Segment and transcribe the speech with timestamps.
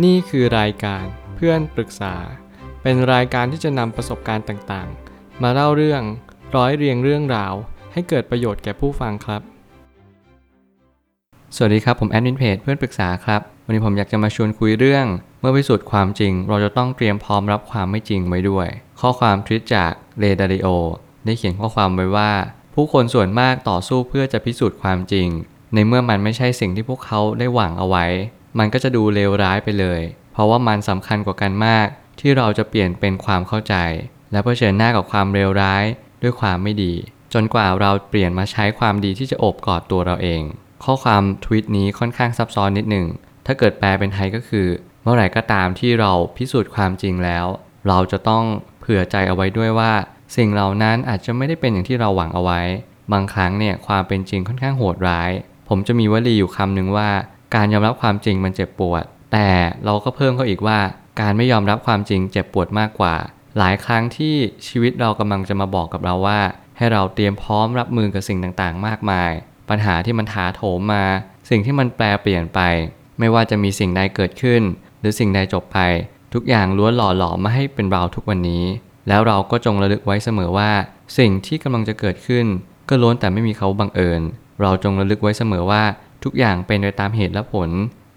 [0.00, 1.04] นี่คือรายการ
[1.36, 2.14] เพื่อนปรึกษา
[2.82, 6.02] เป็นรายการที่จะนำประสบการณ์ต่างๆ มาเล่าเรื่อง
[6.56, 7.54] ร้อยเรียงเรื่องราว
[7.92, 9.42] ให้เกิดประโยชน์แก่ผู้ฟังครับ
[11.56, 15.06] สวัสดีครับ ผมแอดมินเพจเพื่อนปรึกษาครับ วันนี้ผมอยากจะมาชวนคุยเรื่อง
[15.40, 18.68] เมื่อพิสูจน์ความจริง เราจะต้องเตรียมพร้อมรับความไม่จริงไว้ด้วย
[19.00, 20.68] ข้อความทวิตจากเรดาริโอ
[21.24, 22.32] ได้เขียนข้อความไว้ว่า
[22.74, 25.28] ผู้คนส่วนมากต่อสู้เพื่อจะพิสูจน์ความจริง
[25.74, 28.06] ในเมื่อมันไม่ใช่สิ่งที่พวกเขาได้หวังเอาไว้
[28.58, 30.00] มันก็จะดูเลวร้ายไปเลย
[30.32, 31.86] เพราะว่ามันสำคัญกว่ากันมาก
[32.20, 33.74] ที่เราจะเปลี่ยนเป็นความเข้าใจ
[34.32, 35.84] และเผชิญหน้ากับความเลวร้าย
[36.22, 36.94] ด้วยความไม่ดี
[37.34, 40.42] จนกว่าเราเปลี่ยนมาใช้ความดีที่จะโอบกอดตัวเราเอง
[40.84, 43.06] ข้อความทวิตนี้ค่อนข้างซับซ้อนนิดหนึ่ง
[43.46, 44.68] ถ้าเกิดแปลเป็นไทยก็คือ
[45.02, 47.46] เมื่อไหร่ก็ตามที่เราพิสูจน์ความจริงแล้ว
[47.88, 48.44] เราจะต้อง
[48.80, 49.92] เผื่อใจเอาไว้ด้วยว่า
[50.36, 52.60] สิ่งเหล่านั้นอาจจะไม่ได้เป็นอย่างที่เราหวังเอาไว้
[53.12, 55.30] บางครั้งเนี่ยความเป็นจริงค่อนข้างโหดร้าย
[55.68, 57.10] ผมจะมีวลีอยู่คำหนึ่งว่า
[57.54, 59.48] การยอมรับความจริงมันเจ็บปวด แต่
[59.84, 60.78] เราก็เพิ่มเข้าอีกว่า
[61.20, 63.14] การไม่ยอมรับความจริงเจ็บปวดมากกว่า
[63.58, 64.34] หลายครั้งที่
[64.66, 66.40] ชีวิตเรากำลังจะมาบอกกับเราว่า
[66.76, 69.30] ให้เราเตรียมพร้อมรับมือกับสิ่งต่างๆ มากมาย
[69.68, 71.04] ปัญหาที่มันถาโถมมา
[71.50, 72.60] สิ่งที่มันแปลเปลี่ยนไป
[73.18, 74.62] ไม่ว่าจะมีสิ่งใดเกิดขึ้น
[75.00, 75.78] หรือสิ่งใดจบไป
[76.34, 78.64] ทุกอย่างล้วนหล่อหลอมมาให้เป็นเราทุกวันนี้
[79.08, 80.70] แล้วเราก็จงระลึกไว้เสมอว่า
[81.18, 82.46] สิ่งที่กำลังจะเกิดขึ้น
[82.88, 84.22] ก็ล้วนแต่ไม่มีเขาบังเอิญ
[84.60, 85.82] เราจงระลึกไว้เสมอว่า
[86.24, 87.70] ทุกอย่างเป็นไปตามเหตุและผล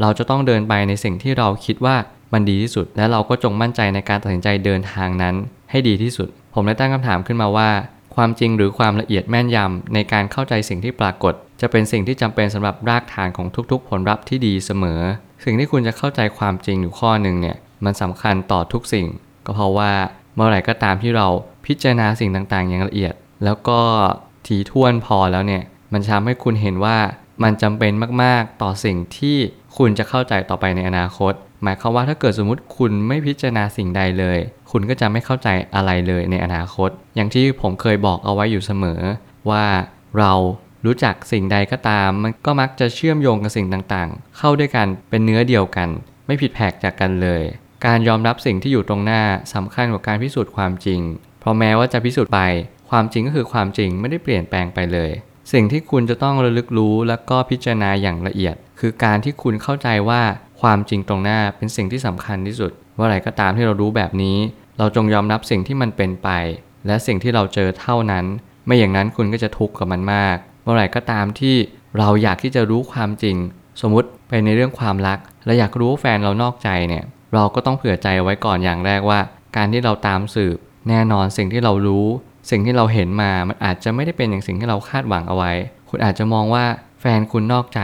[0.00, 1.96] เราจะต้องเดินไปในสิ่งที่เราคิดว่า
[2.32, 5.34] มันดีที่สุด และเราก็จงมั่นใจในการตัดสินใจเดินทางนั้น
[5.70, 7.70] ให้ดีที่สุด ผมได้ตั้งคำถามขึ้นมาว่า
[8.14, 15.00] ความจริงหรือความละเอียดแม่นยำในการเข้าใจสิ่งที่ปรากฏ จะเป็นสิ่งที่จำเป็นสำหรับรากฐานของทุกๆ ผลลัพธ์ที่ดีเสมอ
[15.44, 19.06] สิ่งที่คุณจะเข้าใจความจริงอยู่ข้อหนึ่งเนี่ยมันสำคัญต่อทุกสิ่ง
[19.46, 19.92] ก็เพราะว่า
[20.34, 21.26] เมื่อไหร่ก็ตามที่เรา
[21.66, 23.80] พิจารณาสิ่งต่างๆ อย่างละเอียด แล้วก็
[24.46, 25.62] ถี่ถ้วนพอแล้วเนี่ย
[25.92, 26.96] มันทำให้คุณเห็นว่า
[27.42, 29.36] มันจำเป็นมากๆต่อสิ่งที่
[29.76, 34.38] คุณจะเข้าใจต่อไปในอนาคต หมายความว่าถ้าเกิดสมมุติคุณไม่พิจารณาสิ่งใดเลย
[34.70, 39.00] คุณก็จะไม่เข้าใจอะไรเลยในอนาคต อย่างที่ผมเคยบอกเอาไว้อยู่เสมอ
[39.50, 39.64] ว่า
[40.18, 40.32] เรา
[40.86, 45.88] รู้จักสิ่งใดก็ตาม มันก็มักจะเชื่อมโยงกับสิ่งต่างๆ เข้าด้วยกันเป็นเนื้อเดียวกัน
[46.26, 47.42] ไม่ผิดแผกจากกันเลย
[47.86, 49.22] การยอมรับสิ่งที่อยู่ตรงหน้า
[49.54, 51.00] สำคัญกว่าการพิสูจน์ความจริง
[51.40, 52.40] เพราะแม้ว่าจะพิสูจน์ไป
[52.90, 55.10] ความจริงก็คือความจริงไม่ได้เปลี่ยนแปลงไปเลย
[55.52, 60.22] สิ่งที่คุณจะต้องระลึกรู้และก็พิจารณาอย่างละเอียด คือการที่คุณเข้าใจว่า
[60.60, 64.38] ความจริงตรงหน้าเป็นสิ่งที่สำคัญที่สุดเมื่อไรก็ตามที่เรารู้แบบนี้
[64.78, 66.28] เราจงยอมรับสิ่งที่มันเป็นไป
[66.86, 68.24] และสิ่งที่เราเจอเท่านั้น
[68.66, 71.56] ไม่อย่างนั้นคุณก็จะทุกข์กับมันมาก เมื่อไหร่ก็ตามที่
[71.98, 73.36] เราอยากที่จะรู้ความจริง
[73.80, 79.20] สมมุติไปในเรื่องความรัก และอยากรู้แฟนเรานอกใจเนี่ย เราก็ต้องเผื่อใจไว้ก่อนอย่างแรกว่า
[79.56, 80.56] การที่เราตามสืบ
[80.88, 82.06] แน่นอนสิ่งที่เรารู้
[82.50, 85.52] สิ่งที่เราเห็นมา มันอาจจะไม่ได้เป็นอย่างสิ่งที่เราคาดหวังเอาไว้
[85.90, 86.64] คุณอาจจะมองว่า
[87.00, 87.80] แฟนคุณนอกใจ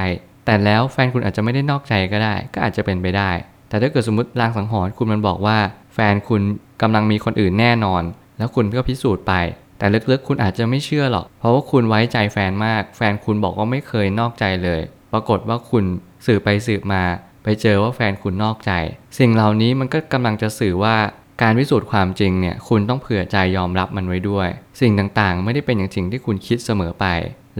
[0.47, 3.31] แต่แล้วแฟนคุณอาจจะไม่ได้นอกใจก็ได้ ก็อาจจะเป็นไปได้
[3.69, 5.59] แต่ถ้าเกิดสมมติลางสังหรณ์คุณมันบอกว่า
[5.94, 6.43] แฟนคุณ
[6.82, 8.03] กำลังมีคนอื่นแน่นอน
[8.38, 9.32] แล้วคุณก็พิสูจน์ไป
[9.78, 14.81] แต่ลึกๆคุณอาจจะไม่เชื่อหรอก เพราะว่าคุณไว้ใจแฟนมาก แฟนคุณบอกว่าไม่เคยนอกใจเลย
[15.12, 15.84] ปรากฏว่าคุณ
[16.26, 17.03] สืบไปสืบมา
[17.44, 18.72] ไปเจอว่าแฟนคุณนอกใจ
[19.19, 20.97] สิ่งเหล่านี้มันก็กำลังจะสื่อว่า
[21.42, 24.48] การพิสูจน์ความจริงเนี่ยคุณต้องเผื่อใจยอมรับมันไว้ด้วย
[24.80, 27.06] สิ่งต่างๆ ไม่ได้เป็นอย่างจริงที่คุณคิดเสมอไป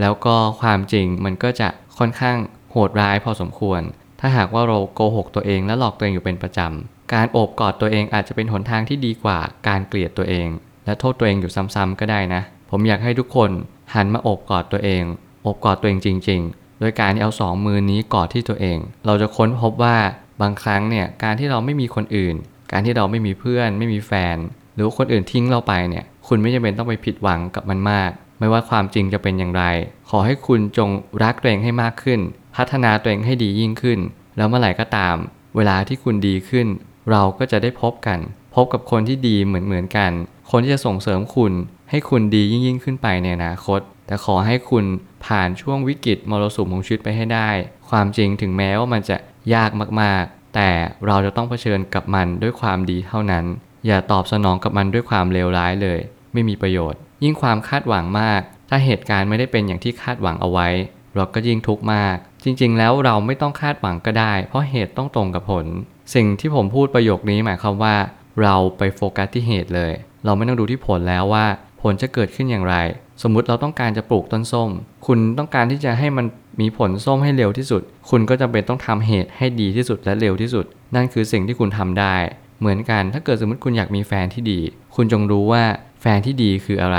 [0.01, 2.37] แล้วก็ความจริงมันก็จะค่อนข้าง
[2.71, 3.81] โหดร้ายพอสมควร
[4.21, 9.39] ถ้าหากว่าเราโกหกตัวเองและหลอกตัวเองอยู่เป็นประจำ การโอบกอดตัวเองอาจจะเป็นหนทางที่ดีกว่า
[9.69, 10.49] การเกลียดตัวเอง
[10.85, 13.51] และโทษตัวเองอยู่ซ้ำๆก็ได้นะ ผมอยากให้ทุกคน
[13.95, 15.03] หันมาโอบกอดตัวเอง
[15.43, 19.97] โอบกอดตัวเองจริง ๆ โดยการที่เอาสองมือนี้กอดที่ตัวเอง เราจะค้นพบว่า
[20.41, 22.37] บางครั้งเนี่ยการที่เราไม่มีคนอื่น
[22.71, 24.37] การที่เราไม่มีเพื่อน ไม่มีแฟน
[24.75, 29.65] หรือคนอื่นทิ้งเราไปเนี่ย คุณไม่จำเป็นต้องไปผิดหวังกับมันมาก ไม่ว่าความจริงจะเป็นอย่างไร
[30.11, 30.91] ขอให้คุณจง
[31.23, 32.21] รักตัวเองให้มากขึ้น
[32.57, 33.99] พัฒนาตัวเองให้ดียิ่งขึ้น
[34.37, 35.17] แล้วเมื่อไหร่ก็ตาม
[35.57, 36.67] เวลาที่คุณดีขึ้น
[37.11, 38.19] เราก็จะได้พบกัน
[38.55, 40.13] พบกับคนที่ดีเหมือนเหมือนกัน
[40.51, 41.53] คนที่จะส่งเสริมคุณ
[41.91, 44.85] ให้คุณดียิ่งยิ่งขึ้นไปในอนาคต แต่ขอให้คุณ
[45.27, 47.51] ผ่านช่วงวิกฤตมรสุมของชีวิตไปให้ได้
[47.89, 49.17] ความจริงถึงแม้ว่ามันจะ
[49.55, 49.71] ยาก
[50.03, 50.25] มาก
[50.55, 50.71] แต่
[51.07, 53.45] เราจะต้องเผชิญกับมันด้วยความดีเท่านั้น
[53.87, 55.99] อย่าตอบสนองกับมันด้วยความเลวร้ายเลย
[56.33, 60.69] ไม่มีประโยชน์ ยิ่งความคาดหวังมาก ถ้าเหตุการณ์ไม่ได้เป็นอย่างที่คาดหวังเอาไว้
[61.15, 65.67] เราก็ยิ่งทุกข์มาก จริง ๆ แล้วเราไม่ต้องคาดหวังก็ได้ เพราะเหตุต้องตรงกับผล
[66.15, 67.95] สิ่งที่ผมพูดประโยคนี้หมายความว่า
[68.43, 69.93] เราไปโฟกัสที่เหตุเลย
[70.25, 71.47] เราไม่ต้องดูที่ผลแล้วว่า
[71.83, 72.77] ผลจะเกิดขึ้นอย่างไร
[73.23, 74.71] สมมุติเราต้องการจะปลูกต้นส้ม
[75.07, 76.27] คุณต้องการที่จะให้มัน
[76.61, 80.65] มีผลส้มให้เร็วที่สุด คุณก็จำเป็นต้องทำเหตุให้ดีที่สุดและเร็วที่สุด
[80.95, 82.15] นั่นคือสิ่งที่คุณทำได้
[82.61, 84.61] เหมือนกันถ้าเกิดสมมติคุณอยากมีแฟนที่ดี
[84.97, 85.63] คุณจงรู้ว่า
[86.01, 86.99] แฟนที่ดีคืออะไร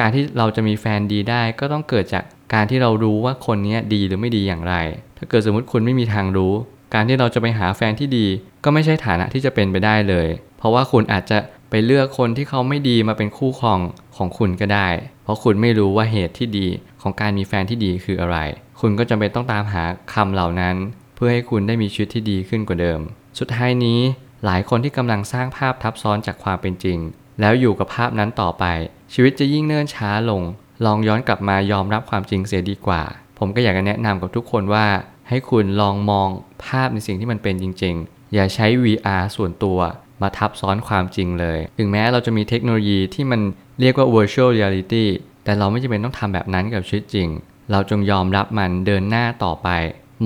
[0.00, 2.24] การที่เราจะมีแฟนดีได้ก็ต้องเกิดจาก
[2.54, 4.74] การที่เรารู้ว่าคนนี้ดีหรือไม่ดีอย่างไร
[5.18, 6.52] ถ้าเกิดสมมติคุณไม่มีทางรู้
[6.94, 8.26] การที่เราจะไปหาแฟนที่ดี
[8.64, 10.28] ก็ไม่ใช่ฐานะที่จะเป็นไปได้เลย
[10.58, 11.38] เพราะว่าคุณอาจจะ
[11.70, 13.80] ไปเลือกคนที่เขาไม่ดีมาเป็นคู่ครอง
[14.16, 14.88] ของคุณก็ได้
[15.22, 16.66] เพราะคุณไม่รู้ว่าเหตุที่ดี
[17.02, 18.38] ของการมีแฟนที่ดีคืออะไร
[18.80, 19.82] คุณก็จำเป็นต้องตามหา
[20.12, 20.76] คำเหล่านั้น
[21.14, 23.00] เพื่อให้คุณได้มีชีวิตที่ดีขึ้นกว่าเดิม
[23.38, 24.00] สุดท้ายนี้
[24.44, 26.98] หลายคนที่กำลังสร้างภาพทับซ้อนจากความเป็นจริง
[27.40, 28.64] แล้วอยู่กับภาพนั้นต่อไป
[29.12, 30.42] ชีวิตจะยิ่งเนิ่นช้าลง
[30.84, 33.02] ลองย้อนกลับมายอมรับความจริงเสียดีกว่า
[33.38, 34.86] ผมก็อยากจะแนะนำกับทุกคนว่า
[35.28, 36.28] ให้คุณลองมอง
[36.64, 39.78] ภาพในสิ่งที่มันเป็นจริง ๆ อย่าใช้ VR ส่วนตัว
[40.22, 43.40] มาทับซ้อนความจริงเลย ถึงแม้เราจะมีเทคโนโลยีที่มัน
[43.80, 45.04] เรียกว่า virtual reality
[45.44, 47.28] แต่เราไม่จำเป็นต้องทำแบบนั้นกับชีวิตจริง
[47.70, 49.68] เราจงยอมรับมันเดินหน้าต่อไป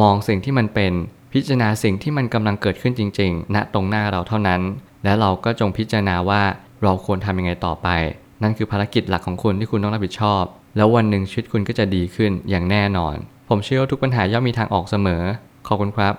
[0.01, 0.93] มองสิ่งที่มันเป็น
[1.33, 4.61] พิจารณาสิ่งที่มันกำลังเกิดขึ้นจริงๆณตรงหน้าเราเท่านั้น
[5.05, 6.43] และเราก็จงพิจารณาว่า
[6.83, 7.89] เราควรทำยังไงต่อไป
[8.43, 10.43] นั่นคือภารกิจหลักของคุณที่คุณต้องรับผิดชอบ
[10.77, 13.17] แล้ววันหนึ่งชีวิตคุณก็จะดีขึ้นอย่างแน่นอน
[13.49, 15.23] ผมเชื่อว่าทุกปัญหาย่อมมีทางออกเสมอ
[15.67, 16.15] ขอบคุณครับ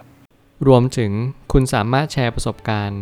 [0.68, 1.12] รวมถึง
[1.52, 3.02] คุณสามารถแชร์ประสบการณ์